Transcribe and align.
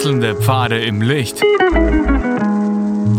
Wechselnde 0.00 0.34
Pfade 0.34 0.80
im 0.80 1.02
Licht. 1.02 1.42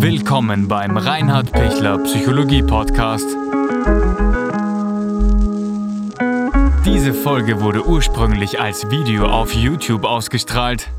Willkommen 0.01 0.67
beim 0.67 0.97
Reinhard 0.97 1.51
Pichler 1.51 1.99
Psychologie 1.99 2.63
Podcast. 2.63 3.27
Diese 6.83 7.13
Folge 7.13 7.61
wurde 7.61 7.85
ursprünglich 7.85 8.59
als 8.59 8.89
Video 8.89 9.27
auf 9.27 9.53
YouTube 9.53 10.05
ausgestrahlt. 10.05 10.89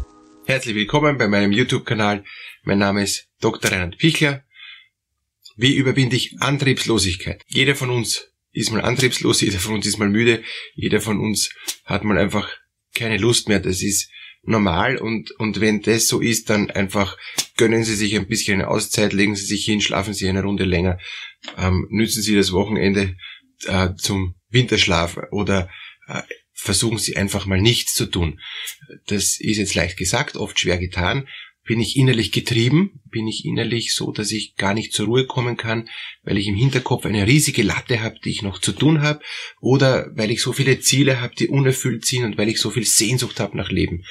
Herzlich 0.46 0.77
willkommen 0.77 1.18
bei 1.18 1.27
meinem 1.27 1.50
YouTube-Kanal. 1.50 2.23
Mein 2.62 2.79
Name 2.79 3.03
ist 3.03 3.27
Dr. 3.41 3.73
Reinhard 3.73 3.99
Pichler. 3.99 4.45
Wie 5.57 5.75
überwinde 5.75 6.14
ich 6.14 6.41
Antriebslosigkeit? 6.41 7.43
Jeder 7.49 7.75
von 7.75 7.91
uns 7.91 8.29
ist 8.53 8.71
mal 8.71 8.83
antriebslos, 8.83 9.41
jeder 9.41 9.59
von 9.59 9.75
uns 9.75 9.87
ist 9.89 9.99
mal 9.99 10.09
müde, 10.09 10.45
jeder 10.77 11.01
von 11.01 11.19
uns 11.19 11.51
hat 11.85 12.05
mal 12.05 12.19
einfach 12.19 12.49
keine 12.94 13.17
Lust 13.17 13.49
mehr. 13.49 13.58
Das 13.58 13.83
ist 13.83 14.13
normal 14.43 14.96
und, 14.96 15.31
und 15.32 15.61
wenn 15.61 15.82
das 15.82 16.09
so 16.09 16.21
ist, 16.21 16.50
dann 16.50 16.71
einfach 16.71 17.17
gönnen 17.57 17.85
Sie 17.85 17.95
sich 17.95 18.17
ein 18.17 18.27
bisschen 18.27 18.55
eine 18.55 18.69
Auszeit, 18.69 19.13
legen 19.13 19.37
Sie 19.37 19.46
sich 19.46 19.64
hin, 19.64 19.81
schlafen 19.81 20.14
Sie 20.14 20.29
eine 20.29 20.43
Runde 20.43 20.64
länger, 20.64 20.99
ähm, 21.57 21.87
nützen 21.91 22.23
Sie 22.23 22.35
das 22.35 22.53
Wochenende 22.53 23.17
äh, 23.67 23.91
zum 23.97 24.35
Winterschlaf 24.50 25.19
oder 25.31 25.71
äh, 26.09 26.23
versuchen 26.53 26.99
Sie 26.99 27.17
einfach 27.17 27.47
mal 27.47 27.61
nichts 27.61 27.95
zu 27.95 28.07
tun. 28.07 28.41
Das 29.07 29.39
ist 29.41 29.57
jetzt 29.59 29.75
leicht 29.75 29.97
gesagt, 29.97 30.36
oft 30.36 30.59
schwer 30.59 30.79
getan, 30.79 31.29
bin 31.64 31.80
ich 31.80 31.96
innerlich 31.96 32.33
getrieben? 32.33 33.00
Bin 33.05 33.28
ich 33.28 33.44
innerlich 33.44 33.94
so, 33.94 34.11
dass 34.11 34.33
ich 34.33 34.56
gar 34.56 34.75
nicht 34.75 34.92
zur 34.92 35.06
Ruhe 35.06 35.27
kommen 35.27 35.56
kann, 35.56 35.88
weil 36.25 36.36
ich 36.36 36.48
im 36.48 36.56
Hinterkopf 36.56 37.06
eine 37.06 37.27
riesige 37.27 37.62
Latte 37.62 38.02
habe, 38.02 38.16
die 38.25 38.30
ich 38.30 38.42
noch 38.42 38.61
zu 38.61 38.72
tun 38.72 39.00
habe? 39.00 39.20
Oder 39.61 40.11
weil 40.14 40.30
ich 40.30 40.42
so 40.42 40.52
viele 40.52 40.80
Ziele 40.80 41.20
habe, 41.20 41.34
die 41.36 41.48
unerfüllt 41.48 42.05
sind 42.05 42.25
und 42.25 42.38
weil 42.38 42.48
ich 42.48 42.58
so 42.58 42.70
viel 42.70 42.84
Sehnsucht 42.84 43.38
habe 43.38 43.56
nach 43.56 43.70
Leben? 43.70 44.04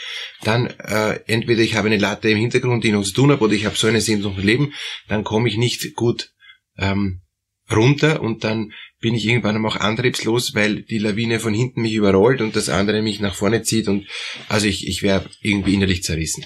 Dann 0.44 0.68
äh, 0.68 1.20
entweder 1.28 1.62
ich 1.62 1.76
habe 1.76 1.88
eine 1.88 1.98
Latte 1.98 2.30
im 2.30 2.38
Hintergrund, 2.38 2.84
die 2.84 2.90
ich 2.90 2.94
noch 2.94 3.04
zu 3.04 3.14
tun 3.14 3.32
habe, 3.32 3.44
oder 3.44 3.54
ich 3.54 3.66
habe 3.66 3.76
so 3.76 3.88
eine 3.88 4.02
Sehnsucht 4.02 4.38
nach 4.38 4.44
Leben, 4.44 4.74
dann 5.10 5.24
komme 5.24 5.50
ich 5.50 5.58
nicht 5.58 5.94
gut 5.96 6.32
ähm, 6.78 7.22
runter 7.70 8.22
und 8.22 8.44
dann 8.44 8.72
bin 9.00 9.16
ich 9.16 9.26
irgendwann 9.26 9.66
auch 9.66 9.76
antriebslos, 9.76 10.54
weil 10.54 10.84
die 10.84 11.00
Lawine 11.00 11.40
von 11.40 11.54
hinten 11.54 11.82
mich 11.82 11.94
überrollt 11.94 12.40
und 12.40 12.56
das 12.56 12.70
andere 12.70 13.02
mich 13.02 13.20
nach 13.20 13.36
vorne 13.36 13.64
zieht 13.64 13.88
und 13.88 14.08
also 14.48 14.68
ich, 14.68 14.88
ich 14.88 15.02
wäre 15.02 15.26
irgendwie 15.42 15.74
innerlich 15.74 16.04
zerrissen. 16.04 16.46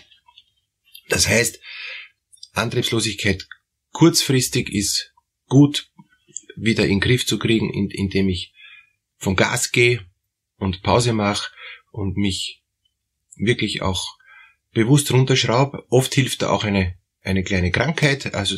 Das 1.09 1.28
heißt, 1.28 1.59
Antriebslosigkeit 2.53 3.48
kurzfristig 3.92 4.70
ist 4.70 5.14
gut 5.47 5.89
wieder 6.56 6.84
in 6.84 6.92
den 6.92 7.00
Griff 7.00 7.25
zu 7.25 7.38
kriegen, 7.38 7.70
indem 7.92 8.30
ich 8.30 8.53
vom 9.17 9.36
Gas 9.36 9.72
gehe 9.72 10.06
und 10.58 10.84
Pause 10.84 11.14
mache 11.14 11.52
und 11.92 12.17
mich 12.17 12.62
wirklich 13.36 13.81
auch 13.81 14.17
bewusst 14.73 15.12
runterschraube. 15.12 15.86
Oft 15.89 16.14
hilft 16.14 16.42
da 16.42 16.50
auch 16.50 16.64
eine, 16.64 16.95
eine 17.22 17.44
kleine 17.44 17.72
Krankheit. 17.72 18.34
Also 18.34 18.58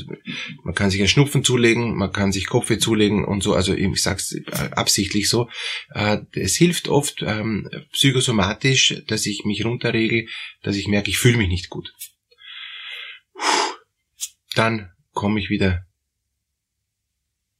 man 0.64 0.76
kann 0.76 0.90
sich 0.90 1.02
ein 1.02 1.08
Schnupfen 1.08 1.44
zulegen, 1.44 1.96
man 1.96 2.12
kann 2.12 2.32
sich 2.32 2.48
Kopfweh 2.48 2.78
zulegen 2.78 3.26
und 3.26 3.42
so. 3.42 3.54
Also 3.54 3.74
ich 3.74 4.02
sag's 4.02 4.36
absichtlich 4.72 5.30
so. 5.30 5.50
Äh, 5.94 6.20
es 6.34 6.56
hilft 6.56 6.88
oft 6.88 7.24
ähm, 7.26 7.70
psychosomatisch, 7.94 9.04
dass 9.08 9.26
ich 9.26 9.46
mich 9.46 9.66
runterregel, 9.66 10.28
dass 10.64 10.76
ich 10.76 10.88
merke, 10.88 11.10
ich 11.10 11.18
fühle 11.18 11.38
mich 11.38 11.50
nicht 11.50 11.70
gut 11.70 11.94
dann 14.58 14.92
komme 15.14 15.40
ich 15.40 15.50
wieder 15.50 15.86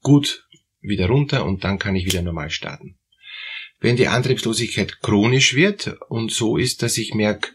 gut 0.02 0.48
wieder 0.82 1.08
runter 1.08 1.46
und 1.46 1.64
dann 1.64 1.80
kann 1.80 1.96
ich 1.96 2.06
wieder 2.06 2.22
normal 2.22 2.50
starten. 2.50 2.98
Wenn 3.80 3.96
die 3.96 4.08
Antriebslosigkeit 4.08 5.02
chronisch 5.02 5.54
wird 5.54 5.98
und 6.10 6.32
so 6.32 6.58
ist, 6.58 6.82
dass 6.82 6.98
ich 6.98 7.14
merke, 7.14 7.52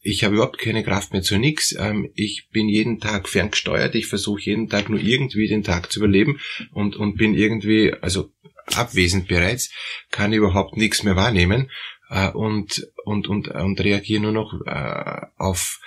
ich 0.00 0.24
habe 0.24 0.34
überhaupt 0.34 0.58
keine 0.58 0.82
Kraft 0.82 1.12
mehr 1.12 1.22
zu 1.22 1.38
nichts, 1.38 1.74
ähm, 1.78 2.10
ich 2.14 2.48
bin 2.50 2.68
jeden 2.68 2.98
Tag 2.98 3.28
ferngesteuert, 3.28 3.94
ich 3.94 4.06
versuche 4.06 4.42
jeden 4.42 4.68
Tag 4.68 4.88
nur 4.88 5.00
irgendwie 5.00 5.48
den 5.48 5.62
Tag 5.62 5.92
zu 5.92 6.00
überleben 6.00 6.40
und, 6.72 6.96
und 6.96 7.16
bin 7.16 7.34
irgendwie, 7.34 7.94
also 8.00 8.30
abwesend 8.66 9.28
bereits, 9.28 9.70
kann 10.10 10.32
überhaupt 10.32 10.76
nichts 10.76 11.04
mehr 11.04 11.16
wahrnehmen 11.16 11.70
äh, 12.10 12.30
und, 12.30 12.88
und, 13.04 13.28
und, 13.28 13.48
und 13.48 13.80
reagiere 13.80 14.22
nur 14.22 14.32
noch 14.32 14.60
äh, 14.66 15.26
auf 15.38 15.80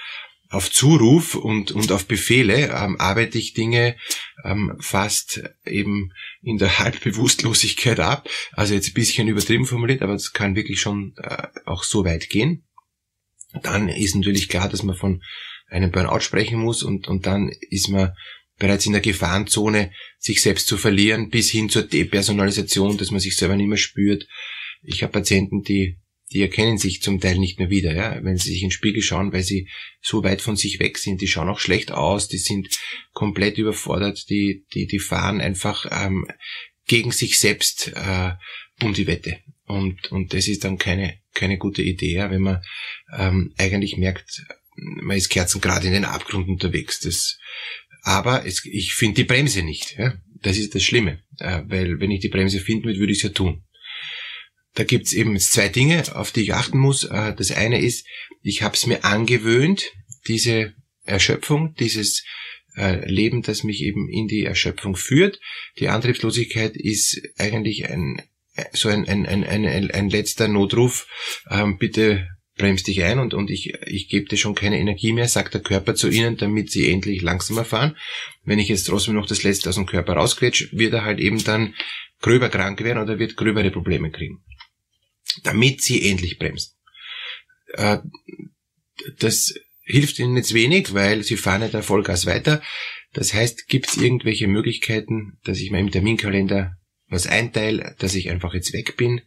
auf 0.50 0.72
Zuruf 0.72 1.36
und, 1.36 1.72
und 1.72 1.92
auf 1.92 2.06
Befehle 2.06 2.70
ähm, 2.70 3.00
arbeite 3.00 3.38
ich 3.38 3.54
Dinge 3.54 3.96
ähm, 4.44 4.76
fast 4.80 5.42
eben 5.66 6.12
in 6.42 6.58
der 6.58 6.80
Halbbewusstlosigkeit 6.80 8.00
ab. 8.00 8.30
Also 8.54 8.74
jetzt 8.74 8.90
ein 8.90 8.94
bisschen 8.94 9.28
übertrieben 9.28 9.66
formuliert, 9.66 10.02
aber 10.02 10.14
es 10.14 10.34
kann 10.34 10.56
wirklich 10.56 10.80
schon 10.80 11.14
äh, 11.18 11.48
auch 11.66 11.84
so 11.84 12.06
weit 12.06 12.30
gehen. 12.30 12.66
Dann 13.64 13.90
ist 13.90 14.16
natürlich 14.16 14.50
klar, 14.50 14.70
dass 14.70 14.84
man 14.84 14.96
von 14.96 15.24
einem 15.68 15.92
Burnout 15.92 16.20
sprechen 16.20 16.60
muss 16.60 16.84
und, 16.84 17.08
und 17.08 17.26
dann 17.26 17.50
ist 17.70 17.90
man 17.90 18.14
bereits 18.58 18.86
in 18.86 18.94
der 18.94 19.02
Gefahrenzone, 19.02 19.92
sich 20.18 20.42
selbst 20.42 20.68
zu 20.68 20.78
verlieren, 20.78 21.30
bis 21.30 21.50
hin 21.50 21.70
zur 21.70 21.84
Depersonalisation, 21.84 22.98
dass 22.98 23.12
man 23.12 23.20
sich 23.20 23.36
selber 23.36 23.56
nicht 23.56 23.68
mehr 23.68 23.78
spürt. 23.78 24.28
Ich 24.82 25.04
habe 25.04 25.12
Patienten, 25.12 25.62
die 25.62 25.98
die 26.31 26.41
erkennen 26.41 26.78
sich 26.78 27.02
zum 27.02 27.19
Teil 27.19 27.38
nicht 27.38 27.59
mehr 27.59 27.69
wieder, 27.69 27.94
ja, 27.94 28.24
wenn 28.24 28.38
sie 28.38 28.50
sich 28.50 28.62
in 28.62 28.69
den 28.69 28.74
Spiegel 28.74 29.02
schauen, 29.02 29.31
weil 29.31 29.44
sie 29.44 29.69
so 30.02 30.24
weit 30.24 30.41
von 30.41 30.56
sich 30.56 30.80
weg 30.80 30.97
sind. 30.97 31.22
Die 31.22 31.28
schauen 31.28 31.50
auch 31.50 31.59
schlecht 31.59 31.91
aus, 31.91 32.28
die 32.28 32.40
sind 32.40 32.68
komplett 33.13 33.58
überfordert, 33.58 34.30
die, 34.30 34.66
die, 34.74 34.88
die 34.88 35.00
fahren 35.00 35.40
einfach 35.40 35.85
ähm, 35.91 36.28
gegen 36.88 37.12
sich 37.12 37.40
selbst 37.40 37.91
äh, 37.96 38.31
um 38.81 38.94
die 38.94 39.08
Wette. 39.08 39.38
Und, 39.66 40.12
und 40.12 40.34
das 40.34 40.47
ist 40.47 40.64
dann 40.64 40.78
keine, 40.78 41.19
keine 41.34 41.58
gute 41.58 41.81
Idee, 41.81 42.14
ja, 42.14 42.31
wenn 42.31 42.41
man 42.41 42.62
ähm, 43.16 43.53
eigentlich 43.58 43.97
merkt, 43.97 44.46
man 44.75 45.18
ist 45.18 45.30
kerzengrad 45.30 45.84
in 45.85 45.94
den 45.94 46.06
Abgrund 46.06 46.47
unterwegs. 46.47 47.00
Das, 47.00 47.38
aber 48.02 48.46
es, 48.46 48.66
ich 48.66 48.94
finde 48.94 49.22
die 49.22 49.28
Bremse 49.28 49.64
nicht. 49.64 49.97
Ja? 49.97 50.14
Das 50.41 50.58
ist 50.58 50.75
das 50.75 50.84
Schlimme. 50.84 51.24
Äh, 51.40 51.64
weil 51.68 52.00
wenn 52.00 52.12
ich 52.12 52.22
die 52.22 52.30
Bremse 52.30 52.59
finden 52.59 52.85
würde, 52.85 53.00
würde 53.00 53.12
ich 53.14 53.19
es 53.19 53.24
ja 53.24 53.30
tun. 53.30 53.64
Da 54.75 54.84
gibt's 54.84 55.13
eben 55.13 55.40
zwei 55.40 55.69
Dinge, 55.69 56.03
auf 56.16 56.31
die 56.31 56.41
ich 56.41 56.53
achten 56.53 56.78
muss. 56.78 57.06
Äh, 57.06 57.34
das 57.34 57.52
eine 57.52 57.81
ist, 57.81 58.06
ich 58.41 58.62
habe 58.62 58.75
es 58.75 58.86
mir 58.86 59.03
angewöhnt, 59.03 59.91
diese 60.28 60.74
Erschöpfung, 61.06 61.75
dieses 61.75 62.24
äh, 62.75 63.09
Leben, 63.09 63.41
das 63.41 63.64
mich 63.64 63.81
eben 63.81 64.09
in 64.09 64.28
die 64.28 64.44
Erschöpfung 64.44 64.96
führt. 64.96 65.40
Die 65.80 65.88
Antriebslosigkeit 65.88 66.75
ist 66.75 67.22
eigentlich 67.38 67.90
ein 67.90 68.22
so 68.72 68.88
ein, 68.88 69.06
ein, 69.08 69.25
ein, 69.25 69.44
ein, 69.44 69.91
ein 69.91 70.09
letzter 70.09 70.47
Notruf. 70.47 71.08
Ähm, 71.50 71.78
bitte 71.78 72.28
bremst 72.58 72.88
dich 72.88 73.03
ein 73.03 73.19
und, 73.19 73.34
und 73.34 73.50
ich, 73.50 73.74
ich 73.85 74.08
gebe 74.08 74.28
dir 74.28 74.38
schon 74.38 74.56
keine 74.56 74.80
Energie 74.80 75.12
mehr, 75.12 75.28
sagt 75.28 75.53
der 75.53 75.62
Körper 75.62 75.94
zu 75.94 76.09
ihnen, 76.09 76.38
damit 76.38 76.72
sie 76.72 76.90
endlich 76.90 77.22
langsamer 77.22 77.66
fahren. 77.66 77.97
Wenn 78.46 78.59
ich 78.59 78.69
jetzt 78.69 78.85
trotzdem 78.85 79.16
noch 79.16 79.28
das 79.28 79.44
Letzte 79.44 79.68
aus 79.68 79.75
dem 79.75 79.85
Körper 79.85 80.14
rausquetsche, 80.14 80.69
wird 80.72 80.94
er 80.94 81.03
halt 81.03 81.19
eben 81.19 81.44
dann 81.44 81.75
gröber 82.22 82.47
krank 82.47 82.81
werden 82.81 83.03
oder 83.03 83.19
wird 83.19 83.35
gröbere 83.35 83.72
Probleme 83.72 84.09
kriegen 84.09 84.41
damit 85.44 85.81
sie 85.81 86.09
endlich 86.09 86.38
bremsen. 86.38 86.73
Äh, 87.73 88.00
das 89.19 89.53
hilft 89.84 90.19
ihnen 90.19 90.38
jetzt 90.38 90.53
wenig, 90.53 90.94
weil 90.94 91.23
sie 91.23 91.38
fahren 91.38 91.62
nicht 91.62 91.73
der 91.73 91.84
Vollgas 91.84 92.25
weiter. 92.25 92.62
Das 93.13 93.34
heißt, 93.34 93.68
gibt 93.68 93.88
es 93.88 93.97
irgendwelche 93.97 94.47
Möglichkeiten, 94.47 95.40
dass 95.44 95.59
ich 95.59 95.72
mir 95.72 95.79
im 95.79 95.91
Terminkalender 95.91 96.75
was 97.07 97.28
einteile, 97.28 97.96
dass 98.00 98.16
ich 98.16 98.29
einfach 98.29 98.53
jetzt 98.53 98.73
weg 98.73 98.97
bin, 98.97 99.22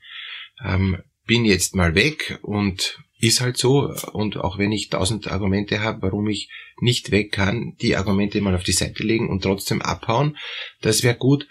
ähm, 0.64 0.98
bin 1.26 1.44
jetzt 1.44 1.74
mal 1.74 1.94
weg 1.94 2.38
und 2.42 2.98
ist 3.20 3.40
halt 3.40 3.56
so. 3.56 3.92
Und 4.12 4.36
auch 4.36 4.58
wenn 4.58 4.72
ich 4.72 4.88
tausend 4.88 5.28
Argumente 5.28 5.80
habe, 5.80 6.02
warum 6.02 6.28
ich 6.28 6.50
nicht 6.80 7.10
weg 7.10 7.32
kann, 7.32 7.76
die 7.80 7.96
Argumente 7.96 8.40
mal 8.40 8.54
auf 8.54 8.64
die 8.64 8.72
Seite 8.72 9.02
legen 9.02 9.28
und 9.28 9.42
trotzdem 9.42 9.82
abhauen, 9.82 10.36
das 10.80 11.02
wäre 11.02 11.16
gut. 11.16 11.46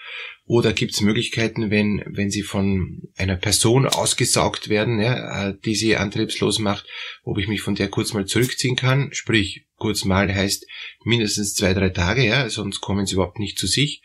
Oder 0.47 0.72
gibt 0.72 0.94
es 0.94 1.02
Möglichkeiten, 1.02 1.69
wenn, 1.72 2.02
wenn 2.08 2.31
sie 2.31 2.41
von 2.41 3.02
einer 3.18 3.35
Person 3.35 3.85
ausgesaugt 3.85 4.69
werden, 4.69 5.00
ja, 5.01 5.50
äh, 5.50 5.57
die 5.66 5.75
sie 5.75 5.98
antriebslos 5.98 6.60
macht, 6.60 6.86
ob 7.24 7.38
ich 7.38 7.50
mich 7.50 7.62
von 7.62 7.75
der 7.75 7.89
kurz 7.89 8.13
mal 8.13 8.25
zurückziehen 8.25 8.77
kann? 8.77 9.10
Sprich, 9.12 9.66
kurz 9.75 10.06
mal 10.06 10.33
heißt 10.33 10.66
mindestens 11.04 11.54
zwei, 11.54 11.74
drei 11.74 11.89
Tage, 11.89 12.25
ja, 12.25 12.50
sonst 12.50 12.80
kommen 12.80 13.06
sie 13.06 13.16
überhaupt 13.16 13.39
nicht 13.39 13.60
zu 13.60 13.68
sich. 13.68 14.01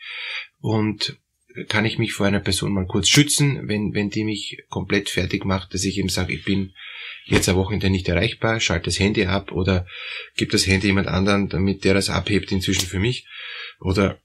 Und 0.59 1.17
kann 1.69 1.85
ich 1.85 1.97
mich 1.97 2.13
vor 2.13 2.25
einer 2.25 2.39
Person 2.39 2.73
mal 2.73 2.87
kurz 2.87 3.07
schützen, 3.07 3.67
wenn, 3.69 3.93
wenn 3.93 4.09
die 4.09 4.25
mich 4.25 4.63
komplett 4.69 5.09
fertig 5.09 5.45
macht, 5.45 5.73
dass 5.73 5.85
ich 5.85 5.97
eben 5.97 6.09
sage, 6.09 6.33
ich 6.33 6.43
bin 6.43 6.73
jetzt 7.25 7.47
eine 7.47 7.57
Wochenende 7.57 7.89
nicht 7.89 8.09
erreichbar, 8.09 8.59
schalte 8.59 8.85
das 8.85 8.99
Handy 8.99 9.25
ab 9.25 9.51
oder 9.51 9.87
gebe 10.35 10.51
das 10.51 10.67
Handy 10.67 10.87
jemand 10.87 11.07
anderen, 11.07 11.47
damit 11.47 11.85
der 11.85 11.93
das 11.93 12.09
abhebt 12.09 12.51
inzwischen 12.51 12.87
für 12.87 12.99
mich. 12.99 13.27
Oder 13.79 14.19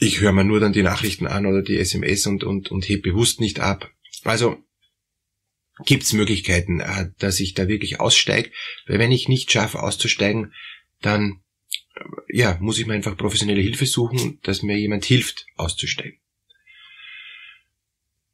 ich 0.00 0.20
höre 0.20 0.32
mir 0.32 0.44
nur 0.44 0.60
dann 0.60 0.72
die 0.72 0.82
Nachrichten 0.82 1.26
an 1.26 1.46
oder 1.46 1.62
die 1.62 1.76
SMS 1.76 2.26
und, 2.26 2.42
und, 2.42 2.70
und 2.70 2.88
heb 2.88 3.02
bewusst 3.02 3.40
nicht 3.40 3.60
ab. 3.60 3.90
Also 4.24 4.56
gibt 5.84 6.02
es 6.02 6.12
Möglichkeiten, 6.14 6.80
äh, 6.80 7.10
dass 7.18 7.38
ich 7.38 7.54
da 7.54 7.68
wirklich 7.68 8.00
aussteige, 8.00 8.50
weil 8.86 8.98
wenn 8.98 9.12
ich 9.12 9.28
nicht 9.28 9.52
schaffe 9.52 9.82
auszusteigen, 9.82 10.52
dann 11.00 11.42
äh, 11.94 12.36
ja, 12.36 12.56
muss 12.60 12.78
ich 12.78 12.86
mir 12.86 12.94
einfach 12.94 13.16
professionelle 13.16 13.60
Hilfe 13.60 13.86
suchen, 13.86 14.40
dass 14.42 14.62
mir 14.62 14.78
jemand 14.78 15.04
hilft 15.04 15.46
auszusteigen. 15.56 16.18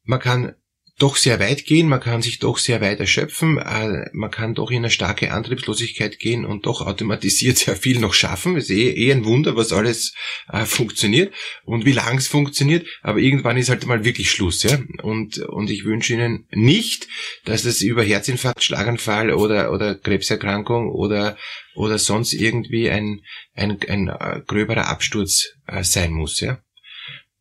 Man 0.04 0.20
kann 0.20 0.54
doch 0.98 1.16
sehr 1.16 1.38
weit 1.40 1.66
gehen, 1.66 1.88
man 1.88 2.00
kann 2.00 2.22
sich 2.22 2.38
doch 2.38 2.56
sehr 2.56 2.80
weit 2.80 3.00
erschöpfen, 3.00 3.58
äh, 3.58 4.08
man 4.14 4.30
kann 4.30 4.54
doch 4.54 4.70
in 4.70 4.78
eine 4.78 4.90
starke 4.90 5.30
Antriebslosigkeit 5.30 6.18
gehen 6.18 6.46
und 6.46 6.64
doch 6.64 6.80
automatisiert 6.80 7.58
sehr 7.58 7.76
viel 7.76 8.00
noch 8.00 8.14
schaffen. 8.14 8.56
Es 8.56 8.70
ist 8.70 8.76
eh, 8.76 8.90
eh 8.92 9.12
ein 9.12 9.26
Wunder, 9.26 9.56
was 9.56 9.72
alles 9.72 10.14
äh, 10.50 10.64
funktioniert 10.64 11.34
und 11.64 11.84
wie 11.84 11.92
lang 11.92 12.16
es 12.16 12.28
funktioniert, 12.28 12.86
aber 13.02 13.18
irgendwann 13.18 13.58
ist 13.58 13.68
halt 13.68 13.84
mal 13.84 14.04
wirklich 14.04 14.30
Schluss. 14.30 14.62
Ja? 14.62 14.78
Und, 15.02 15.38
und 15.38 15.68
ich 15.68 15.84
wünsche 15.84 16.14
Ihnen 16.14 16.46
nicht, 16.50 17.08
dass 17.44 17.66
es 17.66 17.82
über 17.82 18.02
Herzinfarkt, 18.02 18.64
Schlaganfall 18.64 19.32
oder, 19.32 19.72
oder 19.72 19.96
Krebserkrankung 19.96 20.90
oder, 20.90 21.36
oder 21.74 21.98
sonst 21.98 22.32
irgendwie 22.32 22.88
ein, 22.88 23.20
ein, 23.54 23.78
ein, 23.86 24.08
ein 24.08 24.44
gröberer 24.46 24.86
Absturz 24.86 25.56
äh, 25.66 25.84
sein 25.84 26.12
muss. 26.12 26.40
Ja? 26.40 26.58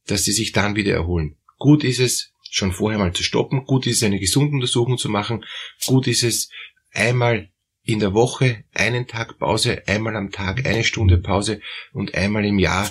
Dass 0.08 0.26
Sie 0.26 0.34
sich 0.34 0.52
dann 0.52 0.76
wieder 0.76 0.94
erholen. 0.94 1.38
Gut 1.58 1.86
ist 1.86 2.00
es, 2.00 2.34
schon 2.56 2.72
vorher 2.72 3.00
mal 3.00 3.14
zu 3.14 3.24
stoppen. 3.24 3.66
Gut 3.66 3.86
ist 3.86 3.98
es, 3.98 4.04
eine 4.04 4.20
Gesunduntersuchung 4.20 4.98
zu 4.98 5.10
machen. 5.10 5.46
Gut 5.86 6.08
ist 6.08 6.24
es, 6.24 6.50
einmal 6.92 7.50
in 7.84 8.00
der 8.00 8.14
Woche 8.14 8.64
einen 8.74 9.08
Tag 9.08 9.38
Pause, 9.38 9.84
einmal 9.88 10.16
am 10.16 10.32
Tag 10.32 10.66
eine 10.66 10.84
Stunde 10.84 11.18
Pause 11.18 11.62
und 11.92 12.16
einmal 12.16 12.46
im 12.46 12.58
Jahr 12.58 12.88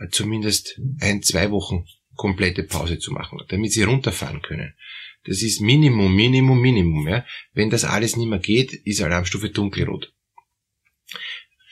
äh, 0.00 0.08
zumindest 0.10 0.80
ein, 1.00 1.22
zwei 1.22 1.50
Wochen 1.50 1.84
komplette 2.14 2.62
Pause 2.62 2.98
zu 2.98 3.12
machen, 3.12 3.40
damit 3.48 3.72
sie 3.72 3.82
runterfahren 3.82 4.40
können. 4.40 4.74
Das 5.24 5.42
ist 5.42 5.60
Minimum, 5.60 6.14
Minimum, 6.14 6.60
Minimum. 6.60 7.08
Ja. 7.08 7.26
Wenn 7.52 7.70
das 7.70 7.84
alles 7.84 8.16
nicht 8.16 8.28
mehr 8.28 8.38
geht, 8.38 8.72
ist 8.72 9.02
Alarmstufe 9.02 9.50
dunkelrot. 9.50 10.12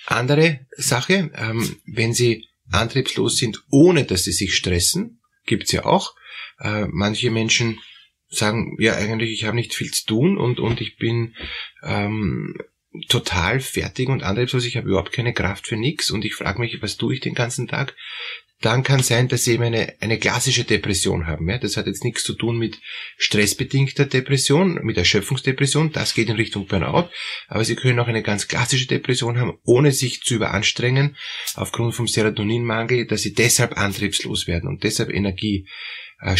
Andere 0.07 0.67
Sache, 0.77 1.31
ähm, 1.35 1.77
wenn 1.87 2.13
Sie 2.13 2.47
antriebslos 2.71 3.39
sind, 3.39 3.63
ohne 3.71 4.05
dass 4.05 4.25
Sie 4.25 4.33
sich 4.33 4.55
stressen, 4.55 5.21
gibt's 5.47 5.73
ja 5.73 5.85
auch. 5.85 6.15
Äh, 6.59 6.87
manche 6.89 7.31
Menschen 7.31 7.81
sagen, 8.29 8.77
ja 8.79 8.95
eigentlich, 8.97 9.33
ich 9.33 9.45
habe 9.45 9.57
nicht 9.57 9.75
viel 9.75 9.91
zu 9.91 10.05
tun 10.07 10.39
und, 10.39 10.61
und 10.61 10.81
ich 10.81 10.97
bin 10.97 11.35
ähm, 11.83 12.57
total 13.09 13.61
fertig 13.61 14.09
und 14.09 14.23
antriebslos, 14.23 14.65
ich 14.65 14.77
habe 14.77 14.89
überhaupt 14.89 15.13
keine 15.13 15.33
Kraft 15.33 15.67
für 15.67 15.77
nichts 15.77 16.11
und 16.11 16.25
ich 16.25 16.35
frage 16.35 16.61
mich, 16.61 16.81
was 16.83 16.97
tue 16.97 17.15
ich 17.15 17.21
den 17.21 17.35
ganzen 17.35 17.69
Tag? 17.69 17.95
Dann 18.63 18.83
kann 18.83 19.03
sein, 19.03 19.29
dass 19.29 19.45
sie 19.45 19.53
eben 19.53 19.65
eine, 19.65 19.95
eine 20.01 20.19
klassische 20.19 20.65
Depression 20.65 21.27
haben. 21.27 21.49
Ja? 21.49 21.59
Das 21.59 21.77
hat 21.77 21.87
jetzt 21.87 22.05
nichts 22.05 22.25
zu 22.25 22.33
tun 22.33 22.57
mit 22.57 22.81
stressbedingter 23.19 24.07
Depression, 24.07 24.81
mit 24.83 24.97
Erschöpfungsdepression, 24.97 25.93
das 25.93 26.15
geht 26.15 26.31
in 26.31 26.37
Richtung 26.37 26.67
Burnout, 26.67 27.11
aber 27.49 27.65
sie 27.65 27.77
können 27.77 28.01
auch 28.01 28.09
eine 28.09 28.23
ganz 28.23 28.49
klassische 28.49 28.87
Depression 28.87 29.39
haben, 29.39 29.59
ohne 29.65 29.93
sich 29.93 30.23
zu 30.23 30.35
überanstrengen, 30.37 31.17
aufgrund 31.55 31.95
vom 31.95 32.09
Serotoninmangel, 32.09 33.07
dass 33.07 33.23
sie 33.23 33.35
deshalb 33.35 33.77
antriebslos 33.77 34.47
werden 34.47 34.69
und 34.69 34.85
deshalb 34.85 35.11
Energie 35.11 35.69
äh. 36.21 36.37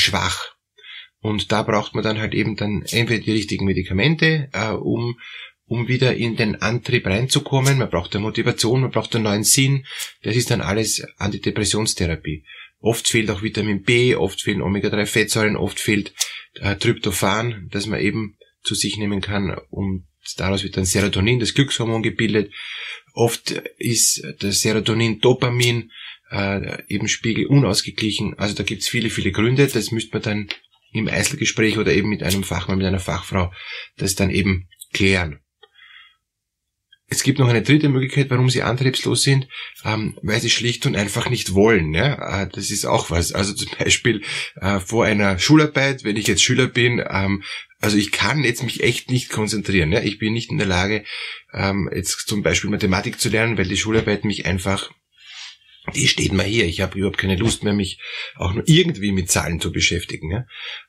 Und 1.21 1.51
da 1.51 1.63
braucht 1.63 1.95
man 1.95 2.05
dann 2.05 2.19
halt 2.19 2.35
eben 2.35 2.57
dann 2.57 2.83
entweder 2.91 3.25
die 3.25 3.33
richtigen 3.33 3.67
Medikamente, 3.67 4.49
äh, 4.53 4.71
um 4.71 5.19
um 5.67 5.89
wieder 5.89 6.15
in 6.17 6.37
den 6.37 6.57
Antrieb 6.57 7.07
reinzukommen. 7.07 7.79
Man 7.79 7.91
braucht 7.91 8.15
eine 8.15 8.23
Motivation, 8.23 8.83
man 8.83 8.91
braucht 8.91 9.15
einen 9.15 9.25
neuen 9.25 9.45
Sinn. 9.45 9.85
Das 10.23 10.37
ist 10.37 10.51
dann 10.51 10.61
alles 10.61 11.05
Antidepressionstherapie. 11.19 12.45
Oft 12.79 13.09
fehlt 13.09 13.31
auch 13.31 13.43
Vitamin 13.43 13.83
B, 13.83 14.15
oft 14.15 14.43
fehlen 14.43 14.63
Omega-3-Fettsäuren, 14.63 15.57
oft 15.57 15.81
fehlt 15.81 16.13
äh, 16.55 16.77
Tryptophan, 16.77 17.69
das 17.71 17.87
man 17.87 18.01
eben 18.01 18.37
zu 18.63 18.75
sich 18.75 18.97
nehmen 18.97 19.21
kann, 19.21 19.57
um 19.71 20.07
daraus 20.37 20.63
wird 20.63 20.77
dann 20.77 20.85
Serotonin, 20.85 21.39
das 21.39 21.55
Glückshormon 21.55 22.03
gebildet. 22.03 22.53
Oft 23.13 23.51
ist 23.79 24.23
das 24.41 24.61
Serotonin, 24.61 25.21
Dopamin 25.21 25.91
äh, 26.31 26.83
eben 26.89 27.09
Spiegel 27.09 27.47
unausgeglichen. 27.47 28.35
Also 28.39 28.55
da 28.55 28.63
gibt's 28.63 28.89
viele, 28.89 29.11
viele 29.11 29.33
Gründe. 29.33 29.67
Das 29.67 29.91
müsste 29.91 30.13
man 30.13 30.23
dann 30.23 30.49
im 30.93 31.09
Einzelgespräch 31.09 31.79
oder 31.79 31.93
eben 31.93 32.09
mit 32.09 32.23
einem 32.23 32.43
Fachmann, 32.43 32.79
mit 32.79 32.87
einer 32.87 32.99
Fachfrau 32.99 33.53
das 33.97 34.15
dann 34.15 34.31
eben 34.31 34.69
klären. 34.93 35.41
Es 37.09 37.23
gibt 37.23 37.39
noch 37.39 37.49
eine 37.49 37.63
dritte 37.63 37.89
Möglichkeit, 37.89 38.31
warum 38.31 38.51
sie 38.51 38.63
antriebslos 38.63 39.23
sind, 39.23 39.47
ähm, 39.85 40.19
weil 40.23 40.41
sie 40.41 40.51
schlicht 40.51 40.87
und 40.87 40.97
einfach 40.97 41.31
nicht 41.31 41.55
wollen. 41.55 41.95
Ja? 41.95 42.43
Äh, 42.43 42.49
das 42.53 42.71
ist 42.71 42.85
auch 42.85 43.11
was. 43.11 43.33
Also 43.33 43.55
zum 43.55 43.71
Beispiel 43.79 44.23
äh, 44.61 44.81
vor 44.81 45.05
einer 45.05 45.39
Schularbeit, 45.39 46.03
wenn 46.03 46.17
ich 46.17 46.27
jetzt 46.27 46.43
Schüler 46.43 46.67
bin, 46.67 47.03
ähm, 47.09 47.45
also 47.81 47.97
ich 47.97 48.11
kann 48.11 48.43
jetzt 48.43 48.65
mich 48.65 48.83
echt 48.83 49.11
nicht 49.11 49.31
konzentrieren. 49.31 49.93
Ja? 49.93 50.01
Ich 50.01 50.19
bin 50.19 50.33
nicht 50.33 50.51
in 50.51 50.59
der 50.59 50.67
Lage, 50.67 51.05
ähm, 51.53 51.89
jetzt 51.95 52.27
zum 52.27 52.43
Beispiel 52.43 52.71
Mathematik 52.71 53.21
zu 53.21 53.29
lernen, 53.29 53.57
weil 53.57 53.69
die 53.69 53.77
Schularbeit 53.77 54.25
mich 54.25 54.47
einfach 54.47 54.91
die 55.95 56.09
steht 56.09 56.33
mal 56.33 56.47
hier. 56.47 56.67
Ich 56.67 56.81
habe 56.81 56.99
überhaupt 56.99 57.19
keine 57.19 57.37
Lust 57.37 57.63
mehr, 57.65 57.73
mich 57.73 58.01
auch 58.37 58.53
nur 58.53 58.65
irgendwie 58.67 59.13
mit 59.13 59.31
Zahlen 59.31 59.61
zu 59.61 59.73
beschäftigen. 59.73 60.31
Ja? 60.31 60.47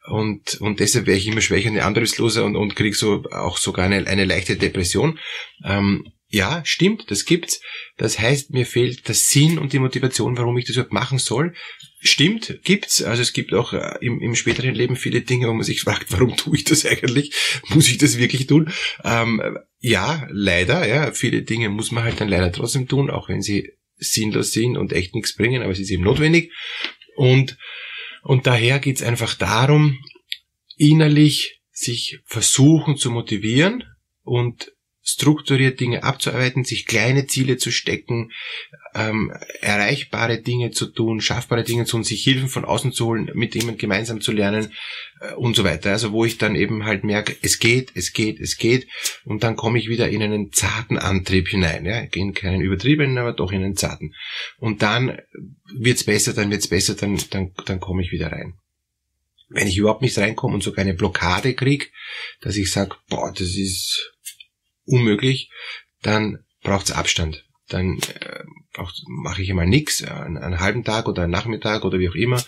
Und, 0.10 0.56
und 0.62 0.80
deshalb 0.80 1.06
wäre 1.06 1.18
ich 1.18 1.28
immer 1.28 1.42
schwächer 1.42 1.70
und 1.70 1.80
antriebsloser 1.80 2.46
und, 2.46 2.56
und 2.56 2.76
kriege 2.76 2.96
so 2.96 3.24
auch 3.32 3.58
sogar 3.58 3.86
eine, 3.86 4.08
eine 4.08 4.26
leichte 4.26 4.56
Depression. 4.56 5.20
Ähm, 5.64 6.12
ja, 6.30 6.62
stimmt, 6.66 7.10
das 7.10 7.24
gibt's. 7.24 7.62
Das 7.96 8.20
heißt, 8.20 8.52
mir 8.52 8.66
fehlt 8.66 9.08
der 9.08 9.16
Sinn 9.16 9.58
und 9.58 9.72
die 9.72 9.80
Motivation, 9.80 10.38
warum 10.38 10.58
ich 10.58 10.66
das 10.66 10.76
überhaupt 10.76 10.94
machen 10.94 11.20
soll. 11.20 11.54
Stimmt, 12.00 12.60
gibt's. 12.64 13.02
Also 13.02 13.22
es 13.22 13.32
gibt 13.32 13.54
auch 13.54 13.72
äh, 13.74 13.98
im, 14.02 14.20
im 14.20 14.36
späteren 14.36 14.76
Leben 14.76 14.98
viele 14.98 15.22
Dinge, 15.22 15.48
wo 15.48 15.54
man 15.54 15.64
sich 15.64 15.82
fragt, 15.84 16.12
warum 16.12 16.36
tue 16.36 16.58
ich 16.58 16.66
das 16.66 16.86
eigentlich? 16.86 17.34
Muss 17.70 17.88
ich 17.88 17.98
das 17.98 18.18
wirklich 18.18 18.48
tun? 18.48 18.72
Ähm, 19.06 19.58
ja, 19.80 20.28
leider, 20.30 20.86
ja, 20.88 21.12
viele 21.12 21.44
Dinge 21.44 21.70
muss 21.70 21.92
man 21.92 22.04
halt 22.04 22.20
dann 22.20 22.28
leider 22.28 22.52
trotzdem 22.52 22.88
tun, 22.88 23.10
auch 23.10 23.30
wenn 23.30 23.42
sie 23.42 23.77
sinnlos 23.98 24.52
sind 24.52 24.78
und 24.78 24.94
echt 24.94 25.16
nichts 25.16 25.36
bringen, 25.36 25.62
aber 25.62 25.72
es 25.72 25.80
ist 25.80 25.90
eben 25.90 26.04
notwendig. 26.04 26.52
Und, 27.16 27.58
und 28.24 28.48
daher 28.48 28.80
geht's 28.80 29.04
einfach 29.04 29.34
darum, 29.34 29.98
innerlich 30.78 31.62
sich 31.72 32.20
versuchen 32.26 32.98
zu 32.98 33.12
motivieren 33.12 33.84
und 34.24 34.72
strukturiert 35.08 35.80
Dinge 35.80 36.04
abzuarbeiten, 36.04 36.66
sich 36.66 36.86
kleine 36.86 37.28
Ziele 37.28 37.56
zu 37.56 37.72
stecken, 37.72 38.32
ähm, 38.94 39.32
erreichbare 39.62 40.42
Dinge 40.42 40.72
zu 40.72 40.88
tun, 40.88 41.22
schaffbare 41.22 41.64
Dinge 41.64 41.86
zu 41.86 41.92
tun, 41.92 42.04
sich 42.04 42.24
Hilfen 42.24 42.50
von 42.50 42.66
außen 42.66 42.92
zu 42.92 43.06
holen, 43.06 43.32
mit 43.34 43.56
jemandem 43.56 43.78
gemeinsam 43.78 44.20
zu 44.20 44.34
lernen 44.34 44.74
äh, 45.22 45.34
und 45.36 45.56
so 45.56 45.64
weiter. 45.64 45.92
Also 45.92 46.12
wo 46.12 46.26
ich 46.26 46.38
dann 46.38 46.56
eben 46.56 46.84
halt 46.84 47.06
merke, 47.06 47.38
es 47.42 47.60
geht, 47.60 47.92
es 47.96 48.12
geht, 48.12 48.42
es 48.42 48.58
geht 48.58 48.88
und 49.24 49.44
dann 49.44 49.56
komme 49.56 49.80
ich 49.80 49.88
wieder 49.88 50.10
in 50.10 50.22
einen 50.22 50.52
zarten 50.52 50.98
Antrieb 50.98 51.48
hinein. 51.48 51.86
Ja? 51.86 52.00
In 52.00 52.34
keinen 52.34 52.60
übertriebenen, 52.60 53.18
aber 53.18 53.32
doch 53.32 53.54
in 53.54 53.64
einen 53.64 53.78
zarten. 53.78 54.14
Und 54.58 54.82
dann 54.82 55.18
wird's 55.74 56.04
besser, 56.04 56.34
dann 56.34 56.52
wird's 56.52 56.68
besser, 56.68 56.96
dann, 56.96 57.18
dann, 57.30 57.54
dann 57.66 57.80
komme 57.80 58.02
ich 58.02 58.12
wieder 58.12 58.32
rein 58.32 58.56
wenn 59.50 59.68
ich 59.68 59.78
überhaupt 59.78 60.02
nicht 60.02 60.18
reinkomme 60.18 60.56
und 60.56 60.64
sogar 60.64 60.84
eine 60.84 60.94
Blockade 60.94 61.54
krieg, 61.54 61.94
dass 62.42 62.58
ich 62.58 62.70
sage, 62.70 62.96
boah, 63.08 63.32
das 63.32 63.56
ist 63.56 64.17
unmöglich, 64.88 65.52
dann 66.02 66.40
braucht's 66.64 66.92
Abstand. 66.92 67.46
Dann 67.70 68.00
äh, 68.00 68.44
mache 69.08 69.42
ich 69.42 69.50
einmal 69.50 69.68
nichts, 69.68 70.02
einen, 70.04 70.38
einen 70.38 70.60
halben 70.60 70.84
Tag 70.84 71.08
oder 71.08 71.24
einen 71.24 71.32
Nachmittag 71.32 71.84
oder 71.84 72.00
wie 72.00 72.10
auch 72.10 72.16
immer, 72.16 72.44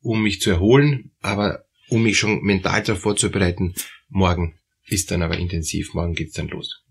um 0.00 0.22
mich 0.22 0.40
zu 0.40 0.50
erholen, 0.50 1.12
aber 1.20 1.64
um 1.88 2.02
mich 2.02 2.18
schon 2.18 2.42
mental 2.42 2.82
darauf 2.82 3.02
vorzubereiten, 3.02 3.74
morgen 4.08 4.58
ist 4.86 5.10
dann 5.10 5.22
aber 5.22 5.38
intensiv, 5.38 5.94
morgen 5.94 6.14
geht's 6.14 6.34
dann 6.34 6.48
los. 6.48 6.82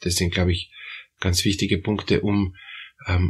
Das 0.00 0.16
sind, 0.16 0.34
glaube 0.34 0.52
ich, 0.52 0.70
ganz 1.20 1.44
wichtige 1.44 1.78
Punkte, 1.78 2.20
um 2.20 2.54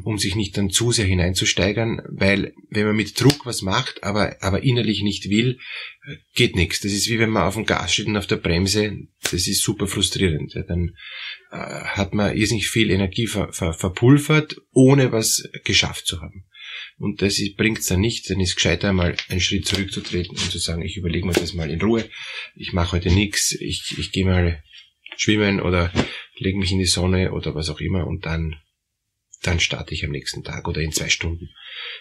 um 0.05 0.19
sich 0.19 0.35
nicht 0.35 0.57
dann 0.57 0.71
zu 0.71 0.93
sehr 0.93 1.05
hineinzusteigern, 1.05 2.03
weil 2.09 2.55
wenn 2.71 2.87
man 2.87 2.97
mit 2.97 3.21
Druck 3.21 3.47
was 3.47 3.63
macht, 3.63 4.03
aber, 4.03 4.37
aber 4.41 4.63
innerlich 4.63 5.03
nicht 5.03 5.29
will, 5.29 5.59
äh, 6.07 6.17
geht 6.35 6.57
nichts. 6.57 6.81
Das 6.81 6.93
ist 6.93 7.09
wie 7.09 7.19
wenn 7.19 7.31
man 7.31 7.45
auf 7.45 7.55
dem 7.55 7.67
Gas 7.67 7.93
steht 7.93 8.07
und 8.07 8.17
auf 8.17 8.27
der 8.27 8.37
Bremse, 8.37 8.97
das 9.23 9.47
ist 9.47 9.63
super 9.63 9.87
frustrierend. 9.87 10.55
Dann 10.69 10.95
äh, 11.51 11.57
hat 11.57 12.15
man 12.15 12.37
irrsinnig 12.37 12.69
viel 12.69 12.91
Energie 12.91 13.27
ver, 13.27 13.53
ver, 13.53 13.73
verpulvert, 13.73 14.57
ohne 14.73 15.13
was 15.13 15.49
geschafft 15.65 16.07
zu 16.07 16.21
haben. 16.21 16.47
Und 16.99 17.23
das 17.23 17.41
bringt 17.57 17.79
es 17.79 17.87
dann 17.87 18.01
nicht, 18.01 18.29
dann 18.31 18.41
ist 18.41 18.57
gescheiter 18.57 18.93
mal 18.93 19.17
einen 19.29 19.41
Schritt 19.41 19.67
zurückzutreten 19.67 20.37
und 20.37 20.51
zu 20.51 20.59
sagen, 20.59 20.83
ich 20.83 20.97
überlege 20.97 21.27
mir 21.27 21.33
das 21.33 21.55
mal 21.55 21.71
in 21.71 21.81
Ruhe, 21.81 22.09
ich 22.57 22.73
mache 22.73 22.93
heute 22.93 23.11
nichts, 23.11 23.53
ich, 23.53 23.95
ich 23.99 24.13
gehe 24.13 24.25
mal 24.25 24.63
schwimmen 25.17 25.61
oder 25.61 25.93
lege 26.37 26.59
mich 26.59 26.73
in 26.73 26.79
die 26.79 26.87
Sonne 26.87 27.33
oder 27.33 27.55
was 27.55 27.71
auch 27.71 27.81
immer 27.81 28.07
und 28.07 28.27
dann 28.27 28.57
dann 29.43 29.61
starte 29.61 29.95
ich 29.95 30.05
am 30.05 30.11
nächsten 30.11 30.43
Tag 30.43 30.67
oder 30.67 30.81
in 30.81 30.93
zwei 30.93 31.09
Stunden. 31.09 31.49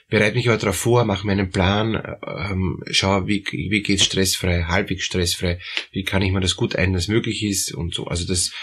Bereite 0.10 0.36
mich 0.36 0.48
aber 0.48 0.58
darauf 0.58 0.78
vor, 0.78 1.06
mache 1.06 1.26
mir 1.26 1.34
einen 1.34 1.52
Plan, 1.52 1.96
ähm, 2.26 2.84
schaue, 2.90 3.28
wie, 3.28 3.46
wie 3.52 3.82
geht's 3.82 4.06
stressfrei, 4.06 4.64
halbwegs 4.64 5.04
stressfrei, 5.04 5.60
wie 5.92 6.04
kann 6.04 6.24
ich 6.24 6.32
mir 6.32 6.40
das 6.40 6.56
gut 6.56 6.76
ein, 6.76 6.94
dass 6.94 7.08
möglich 7.08 7.44
ist 7.44 7.74
und 7.74 7.94
so. 7.94 8.06
Also 8.08 8.26
das, 8.26 8.54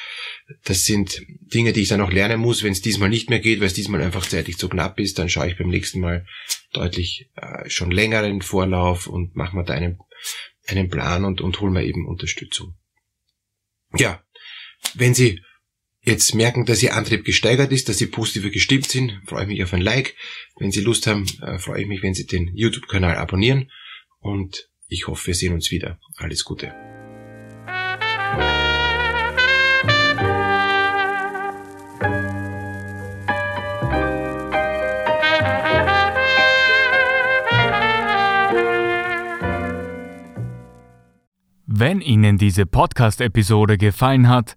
das 0.64 0.84
sind 0.84 1.22
Dinge, 1.40 1.72
die 1.72 1.82
ich 1.82 1.88
dann 1.88 2.00
auch 2.00 2.10
lernen 2.10 2.40
muss, 2.40 2.62
wenn 2.62 2.72
es 2.72 2.82
diesmal 2.82 3.10
nicht 3.10 3.30
mehr 3.30 3.38
geht, 3.38 3.60
weil 3.60 3.68
es 3.68 3.74
diesmal 3.74 4.02
einfach 4.02 4.26
zeitlich 4.26 4.58
zu 4.58 4.68
knapp 4.68 4.98
ist, 4.98 5.18
dann 5.18 5.28
schaue 5.28 5.48
ich 5.48 5.56
beim 5.56 5.68
nächsten 5.68 6.00
Mal 6.00 6.26
deutlich 6.72 7.30
äh, 7.36 7.68
schon 7.70 7.92
längeren 7.92 8.42
Vorlauf 8.42 9.06
und 9.06 9.36
mache 9.36 9.56
mir 9.56 9.64
da 9.64 9.74
einen, 9.74 9.98
einen 10.66 10.88
Plan 10.88 11.24
und, 11.24 11.40
und 11.40 11.60
hole 11.60 11.70
mir 11.70 11.84
eben 11.84 12.08
Unterstützung. 12.08 12.74
Ja, 13.96 14.24
wenn 14.94 15.14
Sie 15.14 15.40
jetzt 16.04 16.34
merken, 16.34 16.66
dass 16.66 16.82
Ihr 16.82 16.94
Antrieb 16.94 17.24
gesteigert 17.24 17.72
ist, 17.72 17.88
dass 17.88 17.98
Sie 17.98 18.06
positiver 18.06 18.50
gestimmt 18.50 18.86
sind, 18.86 19.20
freue 19.26 19.42
ich 19.42 19.48
mich 19.48 19.62
auf 19.62 19.72
ein 19.72 19.80
Like. 19.80 20.14
Wenn 20.58 20.70
Sie 20.70 20.80
Lust 20.80 21.06
haben, 21.06 21.26
äh, 21.42 21.58
freue 21.58 21.82
ich 21.82 21.88
mich, 21.88 22.02
wenn 22.02 22.14
Sie 22.14 22.26
den 22.26 22.54
YouTube-Kanal 22.54 23.16
abonnieren. 23.16 23.70
Und 24.20 24.68
Ich 24.88 25.06
hoffe, 25.08 25.28
wir 25.28 25.34
sehen 25.34 25.54
uns 25.54 25.70
wieder. 25.70 25.98
Alles 26.16 26.44
Gute. 26.44 26.72
Wenn 41.66 42.00
Ihnen 42.02 42.38
diese 42.38 42.66
Podcast-Episode 42.66 43.78
gefallen 43.78 44.28
hat, 44.28 44.56